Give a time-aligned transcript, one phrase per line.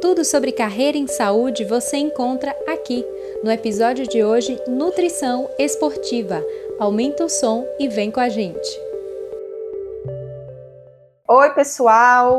[0.00, 3.04] Tudo sobre carreira em saúde você encontra aqui.
[3.42, 6.44] No episódio de hoje, Nutrição Esportiva.
[6.78, 8.68] Aumenta o som e vem com a gente.
[11.26, 12.38] Oi, pessoal!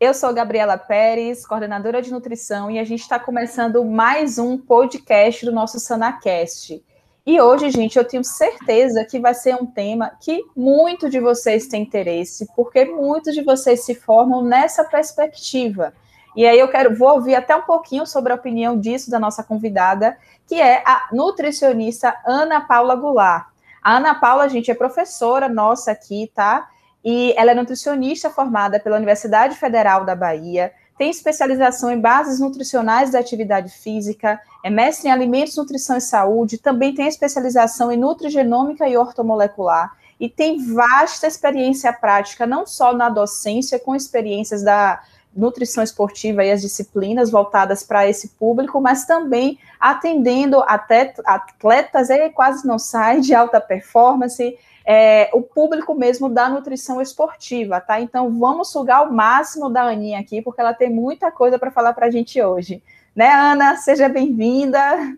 [0.00, 5.44] Eu sou Gabriela Pérez, coordenadora de nutrição, e a gente está começando mais um podcast
[5.44, 6.82] do nosso Sanacast.
[7.26, 11.66] E hoje, gente, eu tenho certeza que vai ser um tema que muito de vocês
[11.66, 15.92] têm interesse, porque muitos de vocês se formam nessa perspectiva.
[16.36, 19.42] E aí eu quero, vou ouvir até um pouquinho sobre a opinião disso da nossa
[19.42, 23.46] convidada, que é a nutricionista Ana Paula Goulart.
[23.82, 26.68] A Ana Paula, gente, é professora nossa aqui, tá?
[27.02, 33.10] E ela é nutricionista formada pela Universidade Federal da Bahia, tem especialização em bases nutricionais
[33.10, 38.88] da atividade física, é mestre em alimentos, nutrição e saúde, também tem especialização em nutrigenômica
[38.88, 45.02] e ortomolecular e tem vasta experiência prática, não só na docência, com experiências da
[45.36, 52.30] nutrição esportiva e as disciplinas voltadas para esse público, mas também atendendo até atletas, e
[52.30, 58.00] quase não sai, de alta performance, é, o público mesmo da nutrição esportiva, tá?
[58.00, 61.92] Então vamos sugar o máximo da Aninha aqui, porque ela tem muita coisa para falar
[61.92, 62.82] para a gente hoje.
[63.14, 63.76] Né, Ana?
[63.76, 65.16] Seja bem-vinda.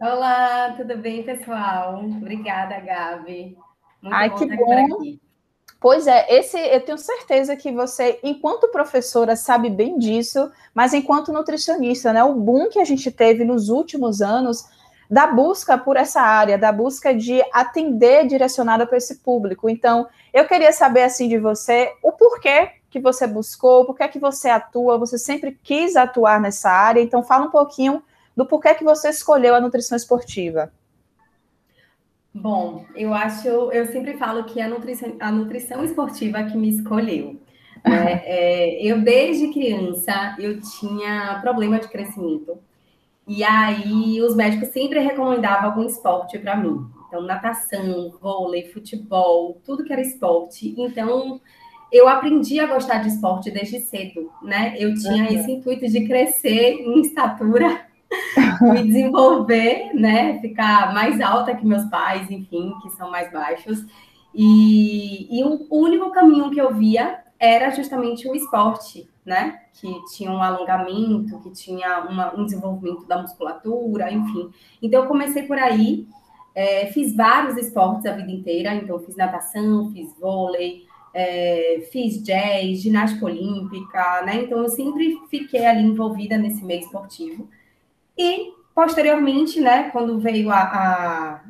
[0.00, 1.98] Olá, tudo bem, pessoal?
[2.04, 3.56] Obrigada, Gabi.
[4.02, 5.18] Muito Ai, bom que bom.
[5.84, 11.30] Pois é, esse eu tenho certeza que você, enquanto professora, sabe bem disso, mas enquanto
[11.30, 12.24] nutricionista, né?
[12.24, 14.64] O boom que a gente teve nos últimos anos
[15.10, 19.68] da busca por essa área, da busca de atender direcionada para esse público.
[19.68, 24.18] Então, eu queria saber assim de você o porquê que você buscou, por que que
[24.18, 27.02] você atua, você sempre quis atuar nessa área.
[27.02, 28.02] Então, fala um pouquinho
[28.34, 30.72] do porquê que você escolheu a nutrição esportiva.
[32.34, 37.40] Bom, eu acho, eu sempre falo que a nutrição, a nutrição esportiva que me escolheu.
[37.86, 38.22] Né?
[38.24, 42.58] É, eu desde criança eu tinha problema de crescimento.
[43.28, 46.84] E aí os médicos sempre recomendavam algum esporte para mim.
[47.06, 50.74] Então, natação, vôlei, futebol, tudo que era esporte.
[50.76, 51.40] Então,
[51.92, 54.74] eu aprendi a gostar de esporte desde cedo, né?
[54.76, 55.38] Eu tinha uhum.
[55.38, 57.86] esse intuito de crescer em estatura,
[58.60, 60.40] me desenvolver, né?
[60.40, 63.84] Ficar mais alta que meus pais, enfim, que são mais baixos.
[64.34, 69.60] E, e o único caminho que eu via era justamente o esporte, né?
[69.74, 74.50] Que tinha um alongamento, que tinha uma, um desenvolvimento da musculatura, enfim.
[74.82, 76.06] Então, eu comecei por aí,
[76.54, 78.74] é, fiz vários esportes a vida inteira.
[78.74, 84.42] Então, fiz natação, fiz vôlei, é, fiz jazz, ginástica olímpica, né?
[84.42, 87.48] Então, eu sempre fiquei ali envolvida nesse meio esportivo.
[88.16, 91.40] E, posteriormente, né, quando veio a, a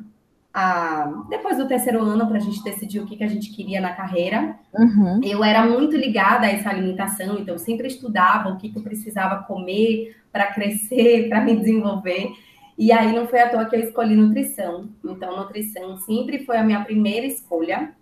[0.57, 3.81] a, depois do terceiro ano, para a gente decidir o que, que a gente queria
[3.81, 4.57] na carreira.
[4.73, 5.19] Uhum.
[5.21, 9.43] Eu era muito ligada a essa alimentação, então sempre estudava o que, que eu precisava
[9.43, 12.31] comer para crescer, para me desenvolver.
[12.77, 14.87] E aí não foi à toa que eu escolhi nutrição.
[15.03, 17.93] Então, nutrição sempre foi a minha primeira escolha.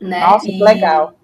[0.00, 0.20] Né?
[0.20, 1.14] Nossa, e, que legal.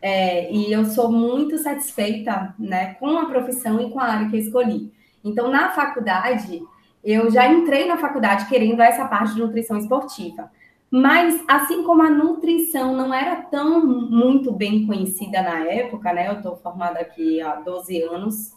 [0.00, 4.36] É, e eu sou muito satisfeita né, com a profissão e com a área que
[4.36, 4.92] eu escolhi.
[5.28, 6.62] Então, na faculdade,
[7.04, 10.50] eu já entrei na faculdade querendo essa parte de nutrição esportiva.
[10.90, 16.28] Mas, assim como a nutrição não era tão muito bem conhecida na época, né?
[16.28, 18.52] Eu estou formada aqui há 12 anos,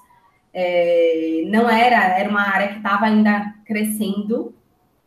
[0.54, 4.54] é, não era, era uma área que estava ainda crescendo.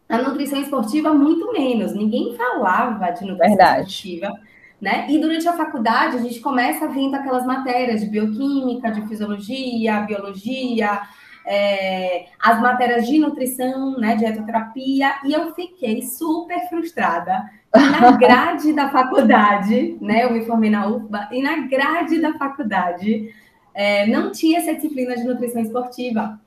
[0.06, 1.94] A nutrição esportiva, muito menos.
[1.94, 3.88] Ninguém falava de nutrição Verdade.
[3.88, 4.32] esportiva.
[4.80, 5.06] Né?
[5.08, 11.00] E durante a faculdade, a gente começa vendo aquelas matérias de bioquímica, de fisiologia, biologia,
[11.46, 17.50] é, as matérias de nutrição, né, dietoterapia, e eu fiquei super frustrada.
[17.74, 23.34] Na grade da faculdade, né, eu me formei na UFBA, e na grade da faculdade
[23.74, 26.40] é, não tinha essa disciplina de nutrição esportiva.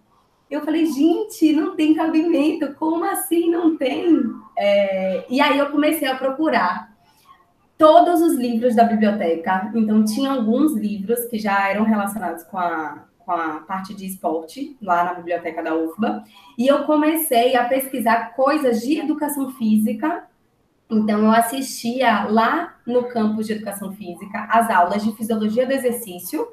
[0.50, 4.22] Eu falei, gente, não tem cabimento, como assim não tem?
[4.58, 6.96] É, e aí eu comecei a procurar
[7.78, 9.72] todos os livros da biblioteca.
[9.76, 14.78] Então, tinha alguns livros que já eram relacionados com a com a parte de esporte
[14.82, 16.24] lá na biblioteca da UFBA,
[16.58, 20.24] e eu comecei a pesquisar coisas de educação física.
[20.90, 26.48] Então, eu assistia lá no campus de educação física as aulas de fisiologia do exercício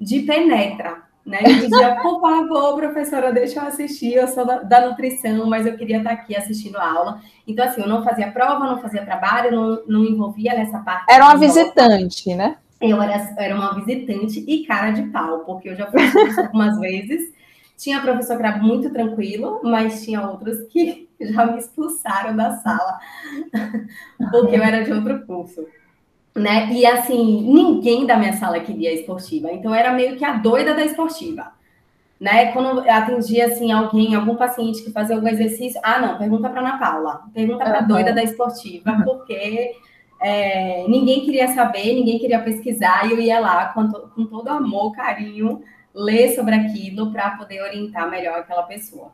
[0.00, 1.06] de penetra.
[1.24, 1.38] Né?
[1.44, 5.76] Eu dizia, por favor, professora, deixa eu assistir, eu sou da, da, nutrição, mas eu
[5.76, 7.20] queria estar aqui assistindo a aula.
[7.46, 11.04] Então, assim, eu não fazia prova, não fazia trabalho, não, não envolvia nessa parte.
[11.08, 12.56] Era uma visitante, né?
[12.80, 16.00] Eu era, era uma visitante e cara de pau, porque eu já fui
[16.38, 17.34] algumas vezes.
[17.76, 22.98] Tinha professor que era muito tranquilo, mas tinha outros que já me expulsaram da sala,
[24.30, 25.66] porque eu era de outro curso.
[26.34, 26.70] né?
[26.72, 29.52] E assim, ninguém da minha sala queria esportiva.
[29.52, 31.52] Então era meio que a doida da esportiva.
[32.18, 32.50] Né?
[32.52, 36.60] Quando eu atendia assim alguém, algum paciente que fazia algum exercício, ah, não, pergunta para
[36.60, 37.88] Ana Paula, pergunta para a uhum.
[37.88, 39.74] doida da esportiva, porque
[40.20, 44.48] é, ninguém queria saber, ninguém queria pesquisar, e eu ia lá com, to, com todo
[44.48, 45.62] amor, carinho,
[45.94, 49.12] ler sobre aquilo para poder orientar melhor aquela pessoa.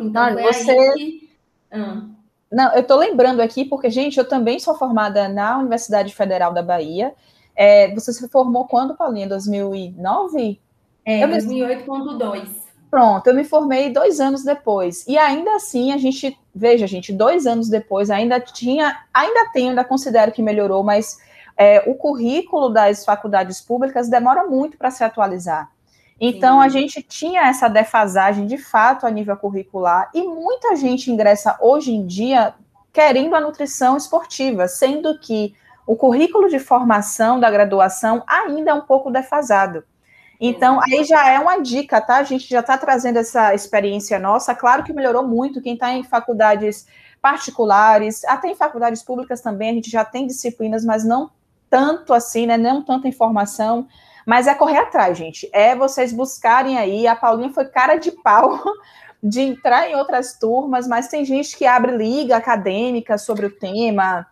[0.00, 0.92] Então, foi você...
[0.94, 1.30] que...
[1.72, 2.14] Hum.
[2.50, 6.62] Não, eu estou lembrando aqui, porque, gente, eu também sou formada na Universidade Federal da
[6.62, 7.12] Bahia.
[7.56, 9.28] É, você se formou quando, Paulinha?
[9.28, 10.60] 2009?
[11.04, 12.63] É, 2008.2.
[12.94, 15.04] Pronto, eu me formei dois anos depois.
[15.08, 19.82] E ainda assim, a gente, veja, gente, dois anos depois, ainda tinha, ainda tem, ainda
[19.82, 21.18] considero que melhorou, mas
[21.56, 25.72] é, o currículo das faculdades públicas demora muito para se atualizar.
[26.20, 26.66] Então, Sim.
[26.66, 31.92] a gente tinha essa defasagem de fato a nível curricular, e muita gente ingressa hoje
[31.92, 32.54] em dia
[32.92, 35.52] querendo a nutrição esportiva, sendo que
[35.84, 39.82] o currículo de formação da graduação ainda é um pouco defasado.
[40.40, 42.16] Então, aí já é uma dica, tá?
[42.16, 44.54] A gente já está trazendo essa experiência nossa.
[44.54, 45.62] Claro que melhorou muito.
[45.62, 46.86] Quem está em faculdades
[47.22, 51.30] particulares, até em faculdades públicas também, a gente já tem disciplinas, mas não
[51.70, 52.56] tanto assim, né?
[52.56, 53.86] Não tanta informação.
[54.26, 55.48] Mas é correr atrás, gente.
[55.52, 57.06] É vocês buscarem aí.
[57.06, 58.62] A Paulinha foi cara de pau
[59.22, 64.26] de entrar em outras turmas, mas tem gente que abre liga acadêmica sobre o tema.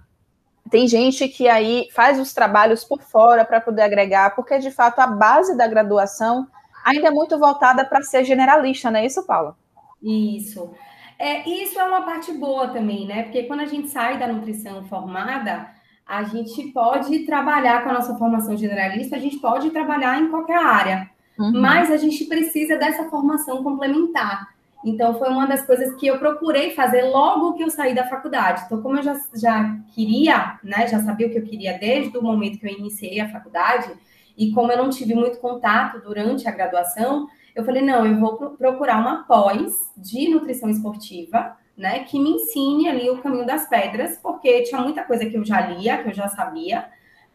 [0.72, 5.00] Tem gente que aí faz os trabalhos por fora para poder agregar, porque de fato
[5.00, 6.46] a base da graduação
[6.82, 9.54] ainda é muito voltada para ser generalista, não é isso, Paula?
[10.02, 10.72] Isso.
[11.18, 13.24] É, isso é uma parte boa também, né?
[13.24, 15.68] Porque quando a gente sai da nutrição formada,
[16.06, 20.56] a gente pode trabalhar com a nossa formação generalista, a gente pode trabalhar em qualquer
[20.56, 21.52] área, uhum.
[21.60, 24.51] mas a gente precisa dessa formação complementar.
[24.84, 28.62] Então, foi uma das coisas que eu procurei fazer logo que eu saí da faculdade.
[28.66, 32.22] Então, como eu já, já queria, né, já sabia o que eu queria desde o
[32.22, 33.92] momento que eu iniciei a faculdade,
[34.36, 38.36] e como eu não tive muito contato durante a graduação, eu falei, não, eu vou
[38.56, 44.18] procurar uma pós de nutrição esportiva, né, que me ensine ali o caminho das pedras,
[44.18, 46.86] porque tinha muita coisa que eu já lia, que eu já sabia,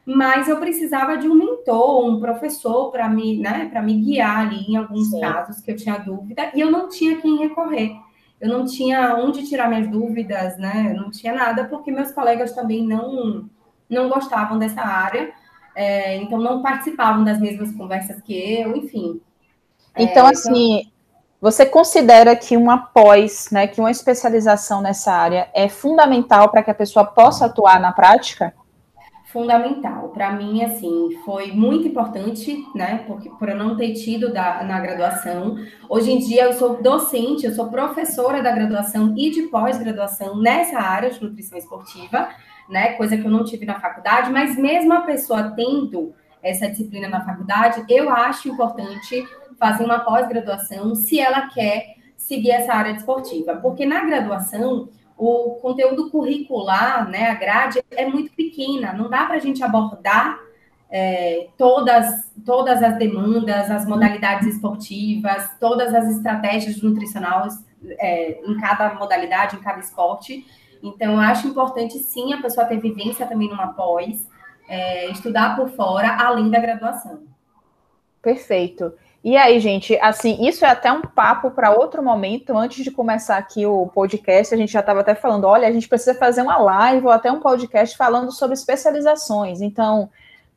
[0.08, 4.64] mas eu precisava de um mentor, um professor para me, né, para me guiar ali
[4.72, 5.20] em alguns Sim.
[5.20, 7.92] casos que eu tinha dúvida e eu não tinha quem recorrer.
[8.40, 10.94] Eu não tinha onde tirar minhas dúvidas, né?
[10.94, 13.50] Eu não tinha nada porque meus colegas também não
[13.90, 15.32] não gostavam dessa área,
[15.76, 19.20] é, então não participavam das mesmas conversas que eu, enfim.
[19.94, 20.92] É, então, é, assim, então...
[21.42, 26.72] você considera que uma pós, né, que uma especialização nessa área é fundamental para que
[26.72, 28.54] a pessoa possa atuar na prática?
[29.28, 30.10] Fundamental.
[30.10, 33.04] Para mim, assim, foi muito importante, né?
[33.06, 35.58] Porque por eu não ter tido da, na graduação.
[35.90, 40.80] Hoje em dia eu sou docente, eu sou professora da graduação e de pós-graduação nessa
[40.80, 42.30] área de nutrição esportiva,
[42.70, 42.94] né?
[42.94, 47.26] Coisa que eu não tive na faculdade, mas mesmo a pessoa tendo essa disciplina na
[47.26, 49.28] faculdade, eu acho importante
[49.60, 56.10] fazer uma pós-graduação se ela quer seguir essa área esportiva, porque na graduação o conteúdo
[56.12, 60.40] curricular, né, a grade é muito pequena, não dá para a gente abordar
[60.90, 67.66] é, todas, todas as demandas, as modalidades esportivas, todas as estratégias nutricionais
[68.00, 70.46] é, em cada modalidade, em cada esporte.
[70.82, 74.28] Então, eu acho importante, sim, a pessoa ter vivência também numa pós,
[74.70, 77.24] é, estudar por fora, além da graduação.
[78.22, 78.94] Perfeito.
[79.28, 82.58] E aí, gente, assim, isso é até um papo para outro momento.
[82.58, 85.90] Antes de começar aqui o podcast, a gente já estava até falando: olha, a gente
[85.90, 89.60] precisa fazer uma live ou até um podcast falando sobre especializações.
[89.60, 90.10] Então,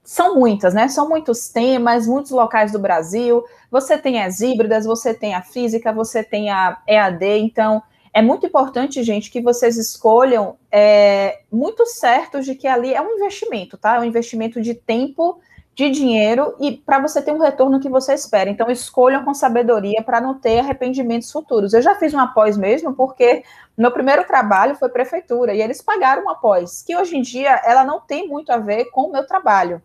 [0.05, 0.87] são muitas, né?
[0.87, 3.43] São muitos temas, muitos locais do Brasil.
[3.73, 7.25] Você tem as híbridas, você tem a física, você tem a EAD.
[7.41, 7.83] Então,
[8.15, 13.17] é muito importante, gente, que vocês escolham é, muito certos de que ali é um
[13.17, 13.97] investimento, tá?
[13.97, 15.41] É um investimento de tempo
[15.75, 18.51] de dinheiro e para você ter um retorno que você espera.
[18.51, 21.73] Então, escolham com sabedoria para não ter arrependimentos futuros.
[21.73, 23.45] Eu já fiz uma pós mesmo, porque
[23.77, 27.85] meu primeiro trabalho foi prefeitura e eles pagaram uma pós, que hoje em dia ela
[27.85, 29.81] não tem muito a ver com o meu trabalho,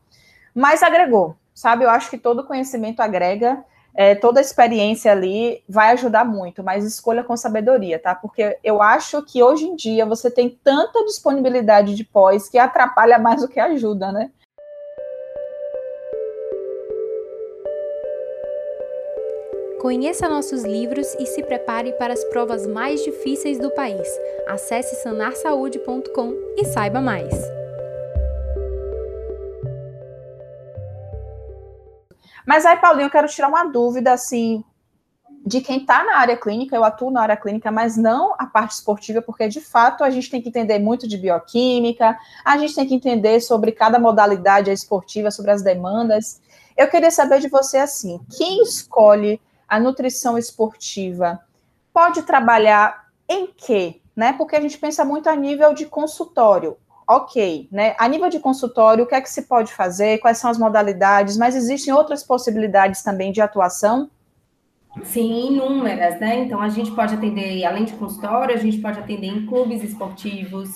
[0.53, 1.85] mas agregou, sabe?
[1.85, 3.63] Eu acho que todo conhecimento agrega.
[3.97, 8.13] É, toda experiência ali vai ajudar muito, mas escolha com sabedoria, tá?
[8.13, 13.17] Porque eu acho que hoje em dia você tem tanta disponibilidade de pós que atrapalha
[13.17, 14.31] mais do que ajuda, né?
[19.85, 24.07] Conheça nossos livros e se prepare para as provas mais difíceis do país.
[24.47, 27.31] Acesse sanarsaude.com e saiba mais.
[32.47, 34.63] Mas aí, Paulinho, eu quero tirar uma dúvida assim
[35.45, 38.71] de quem está na área clínica, eu atuo na área clínica, mas não a parte
[38.71, 42.87] esportiva, porque de fato a gente tem que entender muito de bioquímica, a gente tem
[42.87, 46.41] que entender sobre cada modalidade esportiva, sobre as demandas.
[46.75, 51.39] Eu queria saber de você assim: quem escolhe a nutrição esportiva
[51.93, 54.01] pode trabalhar em quê?
[54.15, 54.33] Né?
[54.33, 56.77] Porque a gente pensa muito a nível de consultório.
[57.07, 57.95] Ok, né?
[57.99, 60.17] A nível de consultório, o que é que se pode fazer?
[60.17, 61.37] Quais são as modalidades?
[61.37, 64.09] Mas existem outras possibilidades também de atuação?
[65.03, 66.39] Sim, inúmeras, né?
[66.39, 70.69] Então a gente pode atender, além de consultório, a gente pode atender em clubes esportivos,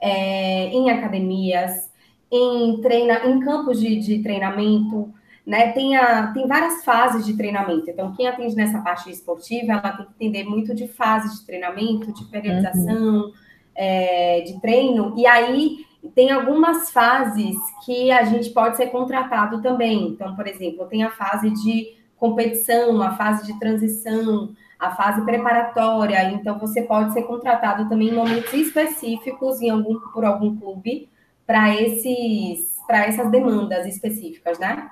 [0.00, 1.90] é, em academias,
[2.30, 5.12] em, treina, em campos de, de treinamento,
[5.48, 5.72] né?
[5.72, 7.88] Tem, a, tem várias fases de treinamento.
[7.88, 12.12] Então, quem atende nessa parte esportiva, ela tem que entender muito de fases de treinamento,
[12.12, 13.32] de periodização, uhum.
[13.74, 20.08] é, de treino, e aí tem algumas fases que a gente pode ser contratado também.
[20.08, 26.30] Então, por exemplo, tem a fase de competição, a fase de transição, a fase preparatória.
[26.30, 31.08] Então, você pode ser contratado também em momentos específicos em algum, por algum clube
[31.46, 34.90] para esses para essas demandas específicas, né?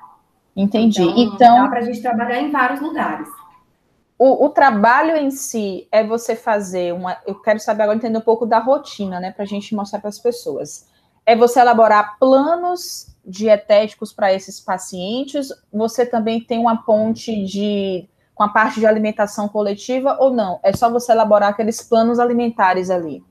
[0.56, 1.02] Entendi.
[1.02, 3.28] Então, então dá para a gente trabalhar em vários lugares.
[4.18, 7.18] O, o, trabalho em si é você fazer uma.
[7.26, 9.30] Eu quero saber agora entender um pouco da rotina, né?
[9.30, 10.88] Para a gente mostrar para as pessoas.
[11.26, 15.52] É você elaborar planos dietéticos para esses pacientes?
[15.70, 20.60] Você também tem uma ponte de com a parte de alimentação coletiva ou não?
[20.62, 23.22] É só você elaborar aqueles planos alimentares ali?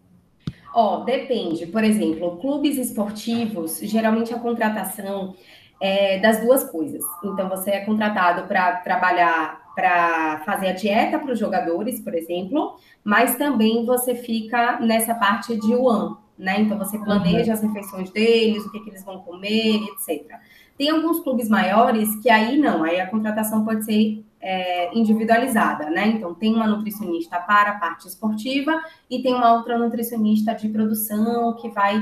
[0.73, 1.65] Ó, oh, depende.
[1.67, 5.33] Por exemplo, clubes esportivos, geralmente a contratação
[5.79, 7.03] é, das duas coisas.
[7.23, 12.77] Então, você é contratado para trabalhar, para fazer a dieta para os jogadores, por exemplo,
[13.03, 16.61] mas também você fica nessa parte de one, né?
[16.61, 20.39] Então, você planeja as refeições deles, o que, que eles vão comer, etc.
[20.77, 26.07] Tem alguns clubes maiores que aí não, aí a contratação pode ser é, individualizada, né?
[26.07, 31.55] Então, tem uma nutricionista para a parte esportiva e tem uma outra nutricionista de produção
[31.55, 31.99] que vai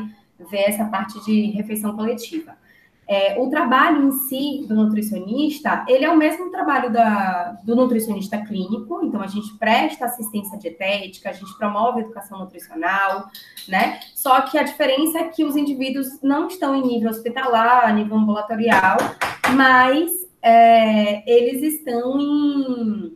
[0.49, 2.57] ver essa parte de refeição coletiva.
[3.13, 8.39] É, o trabalho em si do nutricionista, ele é o mesmo trabalho da, do nutricionista
[8.39, 13.27] clínico, então a gente presta assistência dietética, a gente promove educação nutricional,
[13.67, 13.99] né?
[14.15, 18.97] Só que a diferença é que os indivíduos não estão em nível hospitalar, nível ambulatorial,
[19.55, 23.15] mas é, eles estão em,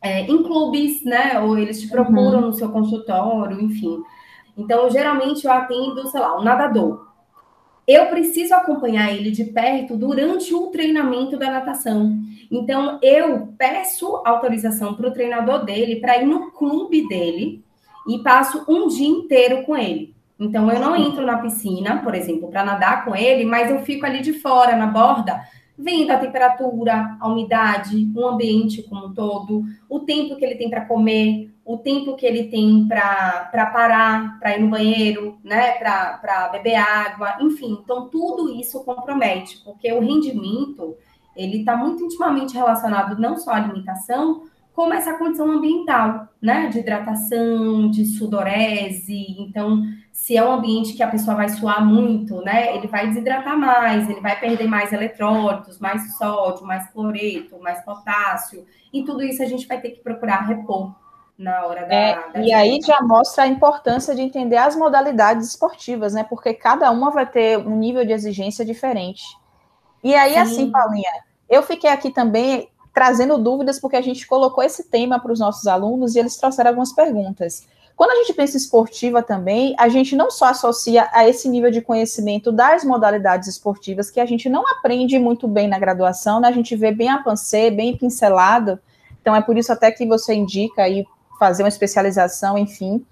[0.00, 1.38] é, em clubes, né?
[1.40, 2.46] Ou eles te procuram uhum.
[2.46, 4.02] no seu consultório, enfim.
[4.56, 7.09] Então, geralmente eu atendo, sei lá, um nadador
[7.90, 12.16] eu preciso acompanhar ele de perto durante o treinamento da natação.
[12.48, 17.64] Então, eu peço autorização para o treinador dele para ir no clube dele
[18.06, 20.14] e passo um dia inteiro com ele.
[20.38, 24.06] Então, eu não entro na piscina, por exemplo, para nadar com ele, mas eu fico
[24.06, 25.40] ali de fora, na borda,
[25.76, 30.70] vendo a temperatura, a umidade, o ambiente como um todo, o tempo que ele tem
[30.70, 36.48] para comer, o tempo que ele tem para parar, para ir no banheiro, né, para
[36.50, 37.78] beber água, enfim.
[37.84, 40.96] Então, tudo isso compromete, porque o rendimento
[41.36, 44.42] ele está muito intimamente relacionado não só à alimentação,
[44.74, 49.36] como essa condição ambiental, né, de hidratação, de sudorese.
[49.38, 53.56] Então, se é um ambiente que a pessoa vai suar muito, né, ele vai desidratar
[53.56, 59.40] mais, ele vai perder mais eletrólitos, mais sódio, mais cloreto, mais potássio, e tudo isso
[59.40, 60.98] a gente vai ter que procurar repor
[61.40, 61.94] na hora da.
[61.94, 66.22] É, da e aí já mostra a importância de entender as modalidades esportivas, né?
[66.22, 69.24] Porque cada uma vai ter um nível de exigência diferente.
[70.04, 70.38] E aí, Sim.
[70.38, 71.10] assim, Paulinha,
[71.48, 75.66] eu fiquei aqui também trazendo dúvidas, porque a gente colocou esse tema para os nossos
[75.66, 77.66] alunos e eles trouxeram algumas perguntas.
[77.96, 81.70] Quando a gente pensa em esportiva também, a gente não só associa a esse nível
[81.70, 86.48] de conhecimento das modalidades esportivas, que a gente não aprende muito bem na graduação, né?
[86.48, 88.78] A gente vê bem a pancê, bem pincelado.
[89.20, 91.06] Então, é por isso até que você indica aí
[91.40, 93.04] fazer uma especialização, enfim.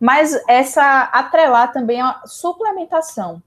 [0.00, 3.40] Mas essa atrelar também a suplementação.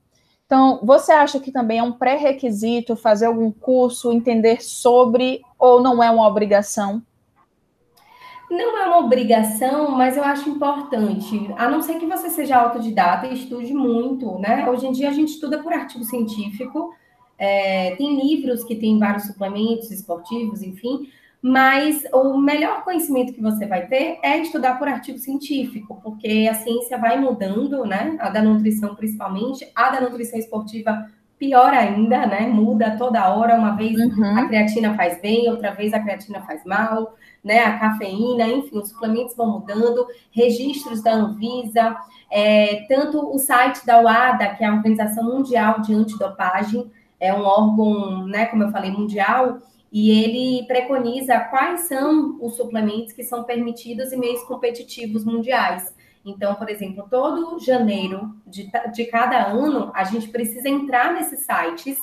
[0.46, 6.01] Então, você acha que também é um pré-requisito fazer algum curso, entender sobre, ou não
[6.01, 7.03] é uma obrigação?
[8.50, 11.53] Não é uma obrigação, mas eu acho importante.
[11.55, 14.67] A não ser que você seja autodidata e estude muito, né?
[14.67, 16.96] Hoje em dia a gente estuda por artigo científico,
[17.38, 21.10] é, tem livros que têm vários suplementos esportivos, enfim,
[21.41, 26.53] mas o melhor conhecimento que você vai ter é estudar por artigo científico, porque a
[26.53, 28.17] ciência vai mudando, né?
[28.19, 32.41] A da nutrição, principalmente, a da nutrição esportiva, pior ainda, né?
[32.48, 33.55] Muda toda hora.
[33.55, 34.38] Uma vez uhum.
[34.38, 37.60] a creatina faz bem, outra vez a creatina faz mal, né?
[37.60, 41.96] A cafeína, enfim, os suplementos vão mudando, registros da Anvisa,
[42.29, 47.43] é, tanto o site da UADA, que é a Organização Mundial de Antidopagem, é um
[47.43, 49.60] órgão, né, como eu falei, mundial
[49.91, 55.93] e ele preconiza quais são os suplementos que são permitidos em meios competitivos mundiais.
[56.24, 61.98] Então, por exemplo, todo janeiro de, de cada ano, a gente precisa entrar nesses sites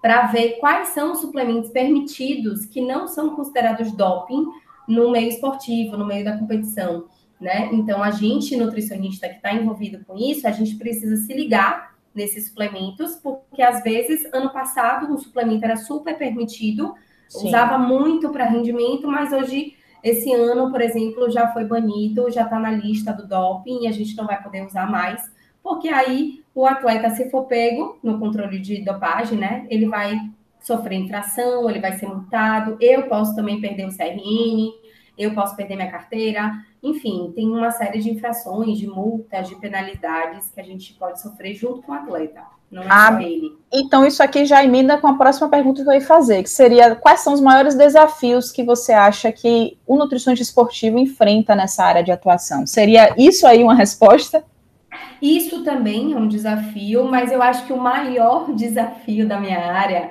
[0.00, 4.46] para ver quais são os suplementos permitidos que não são considerados doping
[4.86, 7.06] no meio esportivo, no meio da competição.
[7.40, 7.70] Né?
[7.72, 12.48] Então, a gente, nutricionista que está envolvido com isso, a gente precisa se ligar nesses
[12.48, 16.94] suplementos, porque às vezes, ano passado, o suplemento era super permitido,
[17.32, 17.48] Sim.
[17.48, 19.74] usava muito para rendimento, mas hoje,
[20.04, 23.92] esse ano, por exemplo, já foi banido, já está na lista do doping e a
[23.92, 25.30] gente não vai poder usar mais,
[25.62, 30.18] porque aí o atleta, se for pego no controle de dopagem, né, ele vai
[30.60, 34.70] sofrer infração, ele vai ser multado, eu posso também perder o CRN,
[35.16, 40.50] eu posso perder minha carteira, enfim, tem uma série de infrações, de multas, de penalidades
[40.50, 43.56] que a gente pode sofrer junto com o atleta, não é ah, só ele.
[43.72, 46.96] Então, isso aqui já emenda com a próxima pergunta que eu ia fazer, que seria
[46.96, 52.02] quais são os maiores desafios que você acha que o nutricionista esportivo enfrenta nessa área
[52.02, 52.66] de atuação?
[52.66, 54.44] Seria isso aí uma resposta?
[55.20, 60.10] Isso também é um desafio, mas eu acho que o maior desafio da minha área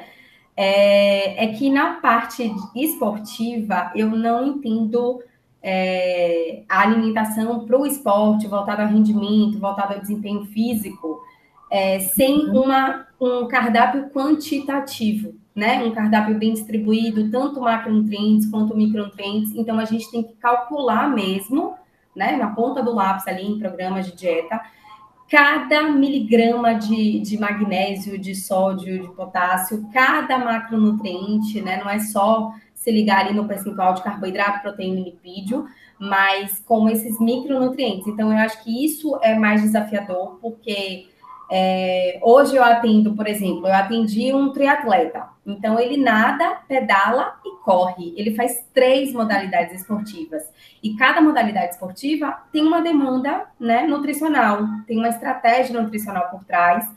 [0.55, 5.21] é, é que na parte esportiva eu não entendo
[5.63, 11.21] é, a alimentação para o esporte, voltado ao rendimento, voltado ao desempenho físico,
[11.69, 12.63] é, sem uhum.
[12.63, 15.83] uma, um cardápio quantitativo, né?
[15.83, 19.53] Um cardápio bem distribuído, tanto macronutrientes quanto micronutrientes.
[19.55, 21.75] Então a gente tem que calcular mesmo,
[22.15, 22.35] né?
[22.35, 24.59] Na ponta do lápis ali em programas de dieta,
[25.29, 31.77] cada miligrama de, de magnésio, de sódio, de potássio, cada macronutriente, né?
[31.81, 35.67] Não é só se ligar ali no percentual de carboidrato, proteína e lipídio,
[35.99, 38.07] mas como esses micronutrientes.
[38.07, 41.05] Então, eu acho que isso é mais desafiador, porque
[41.51, 45.29] é, hoje eu atendo, por exemplo, eu atendi um triatleta.
[45.45, 48.15] Então, ele nada, pedala e corre.
[48.17, 50.41] Ele faz três modalidades esportivas.
[50.81, 56.89] E cada modalidade esportiva tem uma demanda né, nutricional, tem uma estratégia nutricional por trás.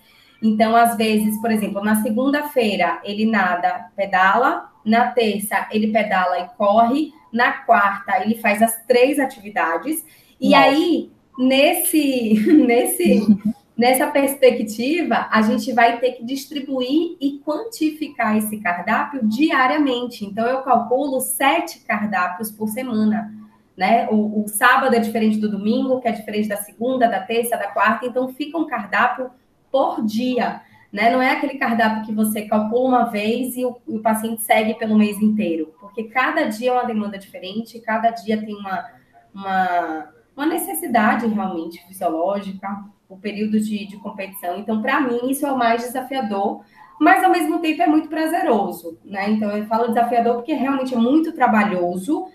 [0.42, 6.48] Então, às vezes, por exemplo, na segunda-feira ele nada, pedala, na terça ele pedala e
[6.56, 10.04] corre, na quarta ele faz as três atividades.
[10.40, 10.62] E Nossa.
[10.62, 13.22] aí, nesse, nesse
[13.76, 20.24] Nessa perspectiva, a gente vai ter que distribuir e quantificar esse cardápio diariamente.
[20.24, 23.34] Então, eu calculo sete cardápios por semana.
[23.76, 24.06] Né?
[24.10, 27.66] O, o, sábado é diferente do domingo, que é diferente da segunda, da terça, da
[27.66, 28.06] quarta.
[28.06, 29.28] Então, fica um cardápio
[29.72, 30.60] por dia.
[30.94, 31.10] Né?
[31.10, 34.96] Não é aquele cardápio que você calcula uma vez e o, o paciente segue pelo
[34.96, 35.74] mês inteiro.
[35.80, 38.88] Porque cada dia é uma demanda diferente, cada dia tem uma,
[39.34, 44.56] uma, uma necessidade realmente fisiológica o período de, de competição.
[44.56, 46.62] Então, para mim, isso é o mais desafiador,
[47.00, 49.30] mas ao mesmo tempo é muito prazeroso, né?
[49.30, 52.28] Então, eu falo desafiador porque realmente é muito trabalhoso,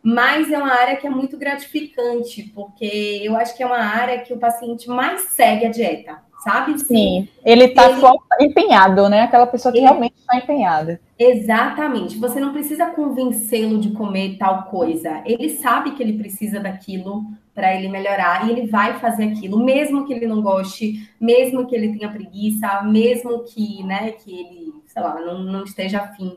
[0.00, 4.20] mas é uma área que é muito gratificante, porque eu acho que é uma área
[4.20, 6.78] que o paciente mais segue a dieta sabe?
[6.78, 7.90] Sim, ele está
[8.38, 9.22] empenhado, né?
[9.22, 9.86] Aquela pessoa que ele...
[9.86, 11.00] realmente está empenhada.
[11.18, 12.18] Exatamente.
[12.18, 15.22] Você não precisa convencê-lo de comer tal coisa.
[15.24, 20.04] Ele sabe que ele precisa daquilo para ele melhorar e ele vai fazer aquilo, mesmo
[20.06, 25.00] que ele não goste, mesmo que ele tenha preguiça, mesmo que, né, que ele, sei
[25.00, 26.36] lá, não, não esteja afim,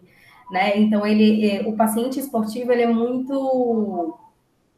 [0.51, 0.77] né?
[0.77, 4.15] Então ele, é, o paciente esportivo ele é muito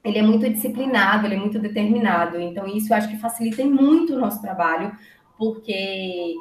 [0.01, 2.39] ele é muito disciplinado, ele é muito determinado.
[2.39, 4.91] Então, isso eu acho que facilita muito o nosso trabalho,
[5.39, 6.35] porque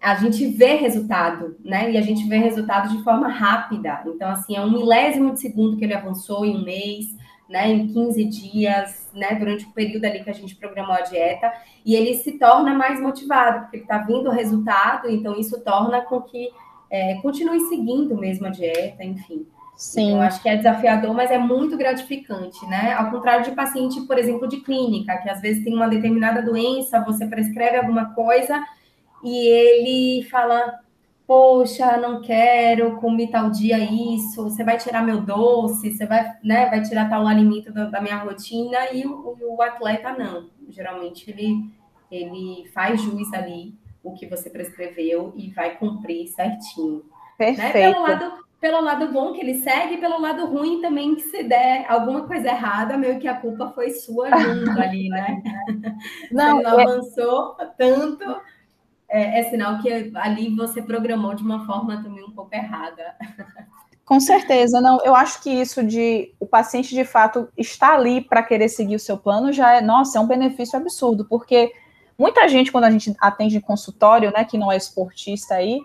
[0.00, 1.92] a gente vê resultado, né?
[1.92, 4.02] E a gente vê resultado de forma rápida.
[4.06, 7.14] Então, assim, é um milésimo de segundo que ele avançou em um mês,
[7.48, 7.70] né?
[7.70, 9.34] Em 15 dias, né?
[9.34, 11.52] Durante o período ali que a gente programou a dieta.
[11.84, 16.00] E ele se torna mais motivado, porque ele está vindo o resultado, então isso torna
[16.00, 16.48] com que
[16.90, 19.46] é, continue seguindo mesmo a dieta, enfim.
[19.78, 20.10] Sim.
[20.10, 22.94] Eu acho que é desafiador, mas é muito gratificante, né?
[22.94, 27.04] Ao contrário de paciente, por exemplo, de clínica, que às vezes tem uma determinada doença,
[27.04, 28.60] você prescreve alguma coisa
[29.22, 30.80] e ele fala:
[31.24, 36.68] Poxa, não quero comer tal dia isso, você vai tirar meu doce, você vai, né,
[36.68, 40.50] vai tirar tal alimento da, da minha rotina, e o, o, atleta não.
[40.70, 41.70] Geralmente ele,
[42.10, 47.04] ele faz juiz ali o que você prescreveu e vai cumprir certinho.
[47.36, 47.62] Perfeito.
[47.62, 47.92] Né?
[47.92, 51.86] Pelo lado pelo lado bom que ele segue, pelo lado ruim também que se der
[51.88, 55.42] alguma coisa errada, meio que a culpa foi sua junto ali, né?
[56.32, 56.82] Não, não é...
[56.82, 58.24] avançou tanto,
[59.08, 63.16] é, é, sinal que ali você programou de uma forma também um pouco errada.
[64.04, 64.98] Com certeza, não.
[65.04, 69.00] Eu acho que isso de o paciente de fato estar ali para querer seguir o
[69.00, 71.72] seu plano já é, nossa, é um benefício absurdo, porque
[72.18, 75.80] muita gente, quando a gente atende em consultório, né, que não é esportista aí,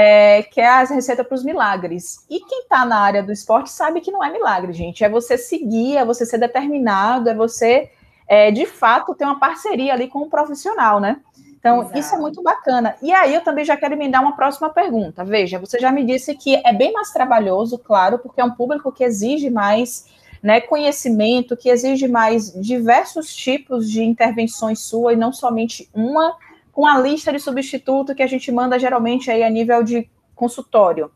[0.00, 2.24] é, que é a receita para os milagres.
[2.30, 5.02] E quem está na área do esporte sabe que não é milagre, gente.
[5.02, 7.90] É você seguir, é você ser determinado, é você,
[8.28, 11.16] é, de fato, ter uma parceria ali com o um profissional, né?
[11.58, 11.98] Então, Exato.
[11.98, 12.94] isso é muito bacana.
[13.02, 15.24] E aí, eu também já quero emendar uma próxima pergunta.
[15.24, 18.92] Veja, você já me disse que é bem mais trabalhoso, claro, porque é um público
[18.92, 20.06] que exige mais
[20.40, 26.36] né, conhecimento, que exige mais diversos tipos de intervenções suas, e não somente uma,
[26.78, 31.10] com a lista de substituto que a gente manda geralmente aí a nível de consultório.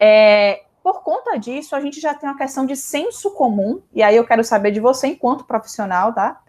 [0.00, 4.16] É, por conta disso, a gente já tem uma questão de senso comum, e aí
[4.16, 6.40] eu quero saber de você, enquanto profissional, tá?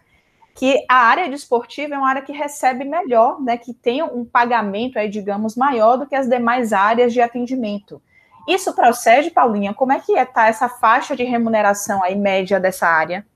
[0.55, 3.57] Que a área de esportiva é uma área que recebe melhor, né?
[3.57, 8.01] Que tem um pagamento aí, digamos, maior do que as demais áreas de atendimento.
[8.47, 9.73] Isso procede, Paulinha?
[9.73, 13.27] Como é que está é, essa faixa de remuneração aí média dessa área?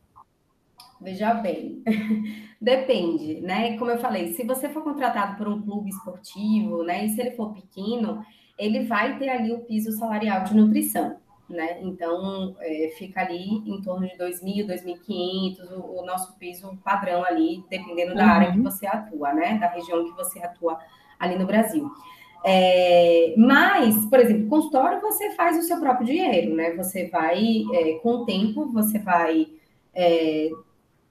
[1.02, 1.82] Veja bem,
[2.60, 3.78] depende, né?
[3.78, 7.32] Como eu falei, se você for contratado por um clube esportivo, né, e se ele
[7.32, 8.24] for pequeno,
[8.58, 11.16] ele vai ter ali o piso salarial de nutrição,
[11.50, 11.80] né?
[11.82, 17.64] Então, é, fica ali em torno de 2.000, 2.500, o, o nosso piso padrão ali,
[17.70, 18.30] dependendo da uhum.
[18.30, 18.64] área que uhum.
[18.64, 19.58] você atua, né?
[19.58, 20.78] Da região que você atua
[21.18, 21.90] ali no Brasil.
[22.44, 26.74] É, mas, por exemplo, consultório você faz o seu próprio dinheiro, né?
[26.76, 29.48] Você vai, é, com o tempo, você vai
[29.94, 30.50] é,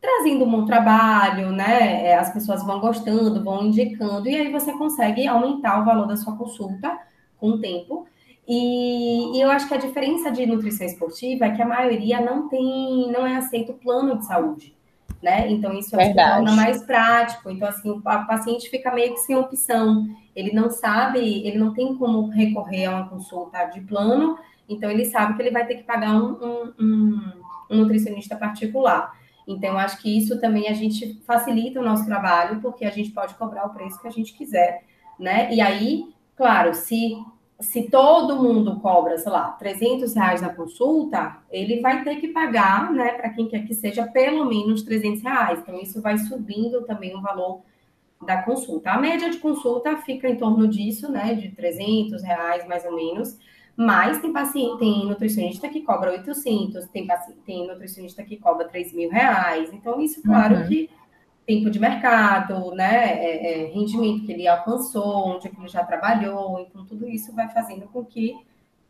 [0.01, 2.07] trazendo um bom trabalho, né?
[2.07, 6.17] É, as pessoas vão gostando, vão indicando, e aí você consegue aumentar o valor da
[6.17, 6.99] sua consulta
[7.39, 8.07] com o tempo.
[8.47, 12.49] E, e eu acho que a diferença de nutrição esportiva é que a maioria não
[12.49, 14.79] tem, não é aceito plano de saúde
[15.23, 15.51] né?
[15.51, 17.51] Então, isso é torna mais prático.
[17.51, 20.07] Então, assim, o paciente fica meio que sem opção.
[20.35, 25.05] Ele não sabe, ele não tem como recorrer a uma consulta de plano, então ele
[25.05, 27.33] sabe que ele vai ter que pagar um, um, um,
[27.71, 29.18] um nutricionista particular.
[29.49, 33.35] Então, acho que isso também a gente facilita o nosso trabalho, porque a gente pode
[33.35, 34.85] cobrar o preço que a gente quiser,
[35.19, 35.53] né?
[35.53, 36.07] E aí,
[36.37, 37.17] claro, se
[37.61, 42.93] se todo mundo cobra, sei lá, 300 reais na consulta, ele vai ter que pagar,
[42.93, 45.59] né, para quem quer que seja, pelo menos 300 reais.
[45.59, 47.63] Então, isso vai subindo também o valor
[48.25, 48.93] da consulta.
[48.93, 53.37] A média de consulta fica em torno disso, né, de 300 reais, mais ou menos.
[53.81, 58.93] Mas tem paciente, tem nutricionista que cobra 800, tem, paciente, tem nutricionista que cobra 3
[58.93, 59.73] mil reais.
[59.73, 60.67] Então, isso, claro uhum.
[60.67, 60.91] que
[61.47, 66.85] tempo de mercado, né, é, é, rendimento que ele alcançou, onde ele já trabalhou, então
[66.85, 68.37] tudo isso vai fazendo com que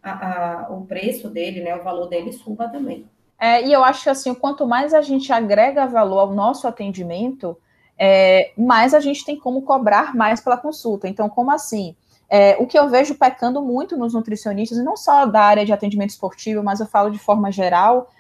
[0.03, 3.07] a, a, o preço dele, né, o valor dele suba também.
[3.39, 7.57] É, e eu acho que assim, quanto mais a gente agrega valor ao nosso atendimento,
[7.99, 11.07] é, mais a gente tem como cobrar mais pela consulta.
[11.07, 11.95] Então, como assim?
[12.31, 15.73] É, o que eu vejo pecando muito nos nutricionistas, e não só da área de
[15.73, 18.11] atendimento esportivo, mas eu falo de forma geral,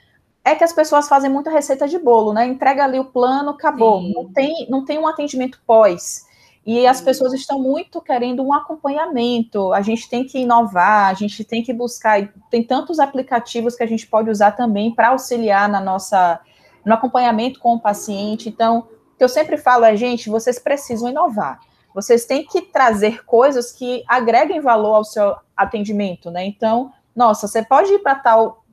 [0.44, 2.46] é que as pessoas fazem muita receita de bolo, né?
[2.46, 4.02] Entrega ali o plano, acabou.
[4.02, 6.26] Não tem, não tem um atendimento pós.
[6.64, 9.72] E as pessoas estão muito querendo um acompanhamento.
[9.72, 12.28] A gente tem que inovar, a gente tem que buscar.
[12.50, 16.40] Tem tantos aplicativos que a gente pode usar também para auxiliar na nossa
[16.84, 18.48] no acompanhamento com o paciente.
[18.48, 18.80] Então,
[19.14, 21.60] o que eu sempre falo é, gente, vocês precisam inovar.
[21.94, 26.44] Vocês têm que trazer coisas que agreguem valor ao seu atendimento, né?
[26.44, 28.64] Então, nossa, você pode ir para tal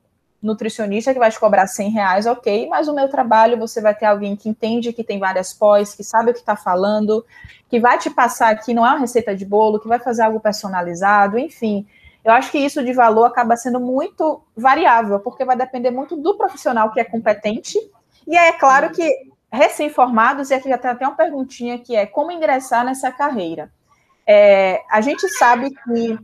[0.41, 4.05] nutricionista que vai te cobrar 100 reais, ok, mas o meu trabalho você vai ter
[4.05, 7.25] alguém que entende que tem várias pós, que sabe o que está falando,
[7.67, 10.39] que vai te passar aqui, não é uma receita de bolo, que vai fazer algo
[10.39, 11.87] personalizado, enfim.
[12.23, 16.35] Eu acho que isso de valor acaba sendo muito variável, porque vai depender muito do
[16.35, 17.77] profissional que é competente.
[18.27, 22.31] E é claro que recém-formados, e aqui já tem até uma perguntinha que é como
[22.31, 23.71] ingressar nessa carreira.
[24.27, 26.19] É, a gente sabe que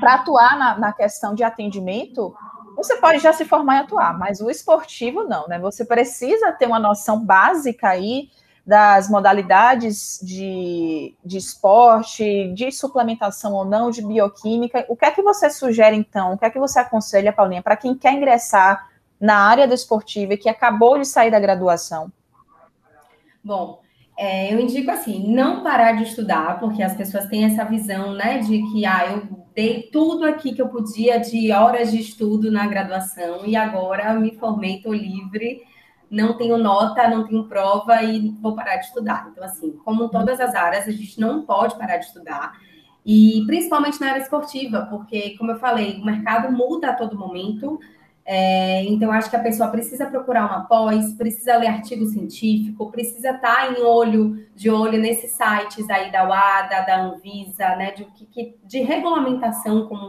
[0.00, 2.34] para atuar na, na questão de atendimento,
[2.76, 5.58] você pode já se formar e atuar, mas o esportivo não, né?
[5.58, 8.28] Você precisa ter uma noção básica aí
[8.66, 14.86] das modalidades de, de esporte, de suplementação ou não, de bioquímica.
[14.88, 16.32] O que é que você sugere, então?
[16.32, 18.88] O que é que você aconselha, Paulinha, para quem quer ingressar
[19.20, 22.10] na área do esportivo e que acabou de sair da graduação?
[23.44, 23.80] Bom,
[24.16, 28.38] é, eu indico assim, não parar de estudar, porque as pessoas têm essa visão, né,
[28.38, 32.66] de que ah, eu dei tudo aqui que eu podia de horas de estudo na
[32.66, 35.62] graduação e agora me formei, estou livre,
[36.10, 39.28] não tenho nota, não tenho prova e vou parar de estudar.
[39.30, 42.52] Então, assim, como todas as áreas, a gente não pode parar de estudar.
[43.04, 47.78] E principalmente na área esportiva, porque, como eu falei, o mercado muda a todo momento.
[48.26, 53.32] É, então, acho que a pessoa precisa procurar uma pós, precisa ler artigo científico, precisa
[53.32, 58.54] estar em olho de olho nesses sites aí da UADA, da Anvisa, né, de, de,
[58.64, 60.08] de regulamentação como,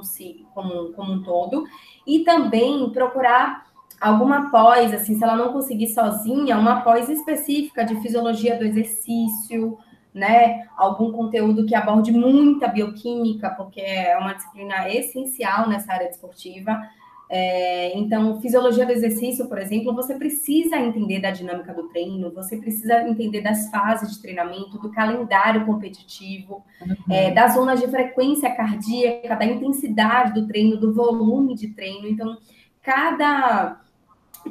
[0.53, 1.65] como, como um todo,
[2.07, 3.65] e também procurar
[3.99, 9.77] alguma pós, assim, se ela não conseguir sozinha, uma pós específica de fisiologia do exercício,
[10.13, 16.79] né, algum conteúdo que aborde muita bioquímica, porque é uma disciplina essencial nessa área esportiva.
[17.29, 22.57] É, então, fisiologia do exercício, por exemplo, você precisa entender da dinâmica do treino, você
[22.57, 26.95] precisa entender das fases de treinamento, do calendário competitivo, uhum.
[27.09, 32.07] é, das zonas de frequência cardíaca, da intensidade do treino, do volume de treino.
[32.07, 32.37] Então,
[32.81, 33.81] cada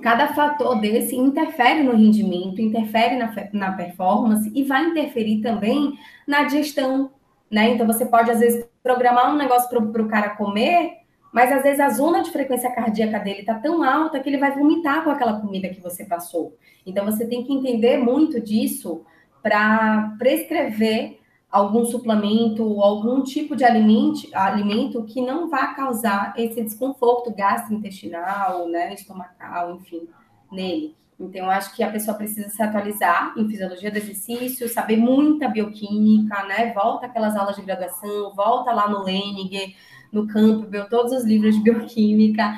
[0.03, 6.43] cada fator desse interfere no rendimento, interfere na, na performance e vai interferir também na
[6.43, 7.13] digestão,
[7.49, 7.71] né?
[7.71, 11.04] Então você pode, às vezes, programar um negócio para o cara comer,
[11.35, 14.53] mas às vezes a zona de frequência cardíaca dele está tão alta que ele vai
[14.53, 16.57] vomitar com aquela comida que você passou.
[16.87, 19.05] Então você tem que entender muito disso
[19.43, 21.19] para prescrever
[21.51, 28.95] algum suplemento, algum tipo de alimento, alimento que não vá causar esse desconforto gastrointestinal, né,
[28.95, 30.09] estomacal, enfim,
[30.53, 30.95] nele.
[31.19, 35.49] Então, eu acho que a pessoa precisa se atualizar em fisiologia do exercício, saber muita
[35.49, 36.73] bioquímica, né?
[36.73, 39.77] Volta aquelas aulas de graduação, volta lá no Lenig,
[40.15, 42.55] no Campbell, todos os livros de bioquímica,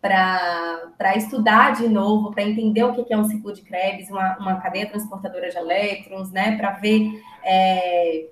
[0.00, 4.60] para estudar de novo, para entender o que é um ciclo de Krebs, uma, uma
[4.60, 6.56] cadeia transportadora de elétrons, né?
[6.56, 8.26] Para ver é,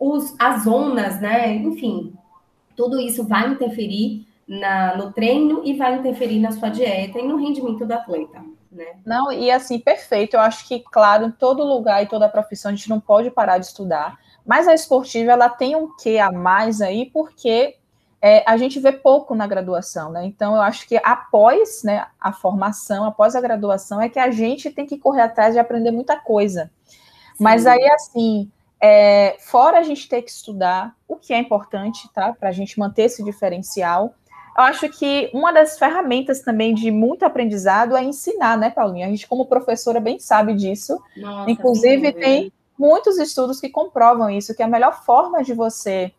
[0.00, 1.54] os, as zonas, né?
[1.54, 2.12] Enfim,
[2.74, 7.36] tudo isso vai interferir na, no treino e vai interferir na sua dieta e no
[7.36, 8.42] rendimento do atleta.
[8.70, 8.96] Né?
[9.04, 10.34] Não, e assim, perfeito.
[10.34, 13.58] Eu acho que, claro, em todo lugar e toda profissão a gente não pode parar
[13.58, 17.76] de estudar, mas a esportiva ela tem um quê a mais aí, porque
[18.26, 20.26] é, a gente vê pouco na graduação, né?
[20.26, 24.68] Então, eu acho que após né, a formação, após a graduação, é que a gente
[24.68, 26.68] tem que correr atrás de aprender muita coisa.
[26.84, 27.44] Sim.
[27.44, 32.32] Mas aí, assim, é, fora a gente ter que estudar, o que é importante, tá?
[32.32, 34.12] Para a gente manter esse diferencial.
[34.58, 39.06] Eu acho que uma das ferramentas também de muito aprendizado é ensinar, né, Paulinha?
[39.06, 41.00] A gente, como professora, bem sabe disso.
[41.16, 46.12] Nossa, Inclusive, tem muitos estudos que comprovam isso, que a melhor forma de você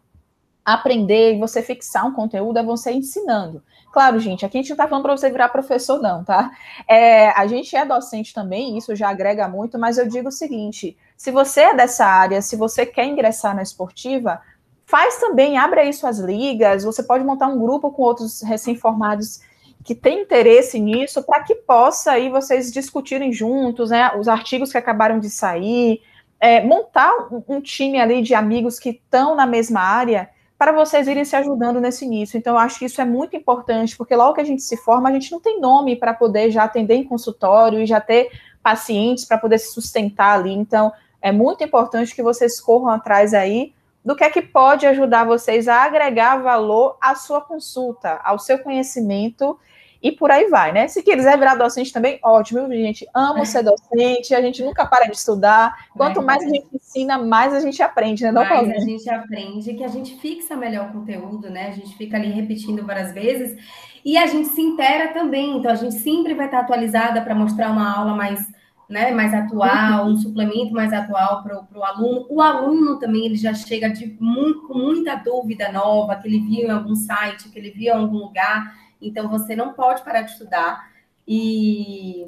[0.67, 3.63] aprender e você fixar um conteúdo é você ensinando.
[3.93, 6.51] Claro, gente, aqui a gente não está falando para você virar professor, não, tá?
[6.85, 10.97] É, a gente é docente também, isso já agrega muito, mas eu digo o seguinte:
[11.15, 14.41] se você é dessa área, se você quer ingressar na esportiva,
[14.85, 19.39] faz também, abre aí suas ligas, você pode montar um grupo com outros recém-formados
[19.85, 24.77] que têm interesse nisso, para que possa aí vocês discutirem juntos, né, os artigos que
[24.77, 26.01] acabaram de sair,
[26.41, 31.07] é, montar um, um time ali de amigos que estão na mesma área, para vocês
[31.07, 32.37] irem se ajudando nesse início.
[32.37, 35.09] Então, eu acho que isso é muito importante, porque logo que a gente se forma,
[35.09, 38.31] a gente não tem nome para poder já atender em consultório e já ter
[38.63, 40.51] pacientes para poder se sustentar ali.
[40.51, 40.91] Então,
[41.21, 45.67] é muito importante que vocês corram atrás aí do que é que pode ajudar vocês
[45.67, 49.59] a agregar valor à sua consulta, ao seu conhecimento
[50.01, 50.87] e por aí vai, né?
[50.87, 53.07] Se quiser virar docente também, ótimo, gente.
[53.13, 55.87] Amo ser docente, a gente nunca para de estudar.
[55.95, 58.31] Quanto mais a gente ensina, mais a gente aprende, né?
[58.31, 61.67] Não, mais a gente aprende, que a gente fixa melhor o conteúdo, né?
[61.67, 63.57] A gente fica ali repetindo várias vezes
[64.05, 65.57] e a gente se intera também.
[65.57, 68.47] Então, a gente sempre vai estar atualizada para mostrar uma aula mais
[68.89, 72.25] né, mais atual, um suplemento mais atual para o aluno.
[72.29, 76.67] O aluno também ele já chega de muito, com muita dúvida nova que ele viu
[76.67, 78.73] em algum site, que ele viu em algum lugar.
[79.01, 80.89] Então você não pode parar de estudar
[81.27, 82.27] e,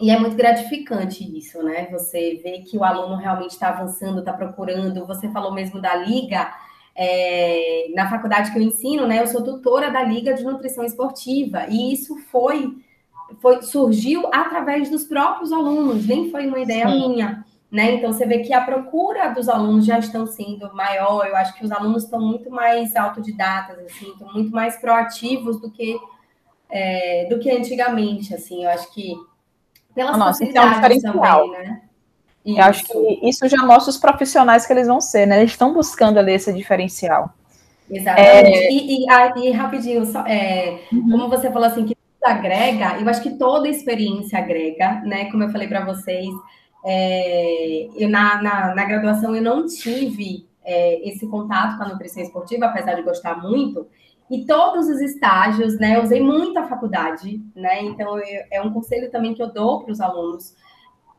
[0.00, 1.88] e é muito gratificante isso, né?
[1.90, 5.06] Você vê que o aluno realmente está avançando, está procurando.
[5.06, 6.52] Você falou mesmo da liga.
[7.00, 11.66] É, na faculdade que eu ensino, né, eu sou tutora da Liga de Nutrição Esportiva,
[11.68, 12.76] e isso foi
[13.40, 17.08] foi, surgiu através dos próprios alunos, nem foi uma ideia Sim.
[17.10, 17.44] minha.
[17.70, 17.92] Né?
[17.92, 21.26] Então você vê que a procura dos alunos já estão sendo maior.
[21.26, 25.70] Eu acho que os alunos estão muito mais autodidatas, assim, estão muito mais proativos do
[25.70, 25.98] que
[26.70, 28.34] é, do que antigamente.
[28.34, 29.14] Assim, eu acho que
[29.94, 31.82] pelas Nossa, é um também, né?
[32.44, 32.58] Isso.
[32.58, 35.40] Eu acho que isso já mostra os profissionais que eles vão ser, né?
[35.40, 37.30] Eles estão buscando ali esse diferencial.
[37.90, 38.56] Exatamente.
[38.56, 38.72] É...
[38.72, 41.10] E, e, ah, e, rapidinho, só, é, uhum.
[41.10, 45.30] como você falou assim, que agrega, eu acho que toda experiência agrega, né?
[45.30, 46.28] Como eu falei para vocês,
[46.90, 52.22] é, eu na, na, na, graduação eu não tive é, esse contato com a nutrição
[52.22, 53.86] esportiva, apesar de gostar muito,
[54.30, 55.96] e todos os estágios, né?
[55.96, 57.82] Eu usei muito a faculdade, né?
[57.82, 60.54] Então eu, é um conselho também que eu dou para os alunos.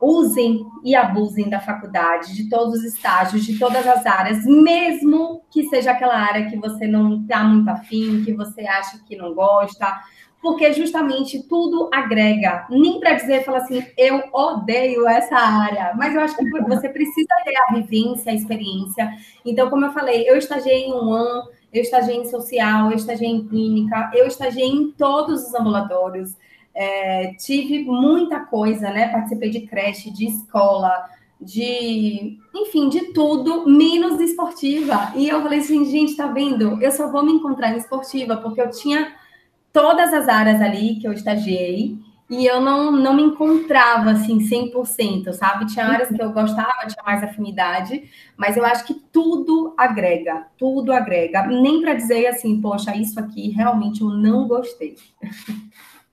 [0.00, 5.68] Usem e abusem da faculdade, de todos os estágios, de todas as áreas, mesmo que
[5.68, 10.00] seja aquela área que você não está muito afim, que você acha que não gosta,
[10.40, 12.66] porque justamente tudo agrega.
[12.70, 17.28] Nem para dizer, falar assim, eu odeio essa área, mas eu acho que você precisa
[17.44, 19.10] ter a vivência, a experiência.
[19.44, 23.30] Então, como eu falei, eu estagiei em um ano, eu estagiei em social, eu estagiei
[23.30, 26.34] em clínica, eu estagiei em todos os ambulatórios.
[26.74, 29.08] É, tive muita coisa, né?
[29.08, 31.04] Participei de creche, de escola,
[31.38, 35.12] de, enfim, de tudo, menos esportiva.
[35.14, 36.82] E eu falei assim, gente, tá vendo?
[36.82, 39.19] Eu só vou me encontrar em esportiva, porque eu tinha
[39.72, 41.98] todas as áreas ali que eu estagiei,
[42.30, 45.66] e eu não, não me encontrava assim 100%, sabe?
[45.66, 50.92] Tinha áreas que eu gostava, tinha mais afinidade, mas eu acho que tudo agrega, tudo
[50.92, 51.44] agrega.
[51.48, 54.94] Nem para dizer assim, poxa, isso aqui realmente eu não gostei.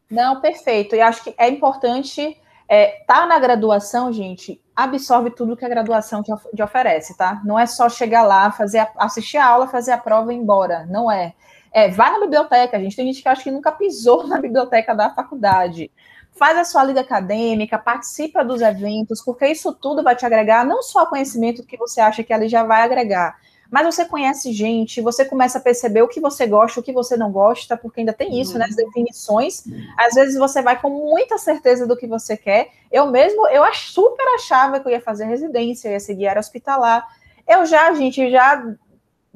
[0.09, 0.95] Não, perfeito.
[0.95, 2.35] E acho que é importante
[2.67, 7.41] é, tá na graduação, gente, absorve tudo que a graduação te, te oferece, tá?
[7.45, 10.39] Não é só chegar lá, fazer a, assistir a aula, fazer a prova e ir
[10.39, 10.85] embora.
[10.87, 11.33] Não é.
[11.71, 12.95] É, vai na biblioteca, gente.
[12.95, 15.91] Tem gente que acha que nunca pisou na biblioteca da faculdade.
[16.31, 20.83] Faz a sua liga acadêmica, participa dos eventos, porque isso tudo vai te agregar não
[20.83, 23.35] só conhecimento que você acha que ali já vai agregar,
[23.69, 27.17] mas você conhece gente, você começa a perceber o que você gosta, o que você
[27.17, 28.65] não gosta, porque ainda tem isso, né?
[28.65, 29.63] As definições.
[29.97, 32.69] Às vezes você vai com muita certeza do que você quer.
[32.91, 37.05] Eu mesmo, eu super achava que eu ia fazer residência, eu ia seguir área hospitalar.
[37.47, 38.63] Eu já, gente, já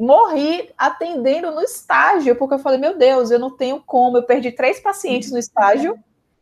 [0.01, 4.51] morri atendendo no estágio, porque eu falei, meu Deus, eu não tenho como, eu perdi
[4.51, 5.97] três pacientes no estágio,